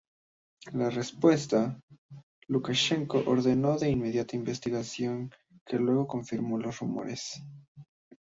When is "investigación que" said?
4.35-5.77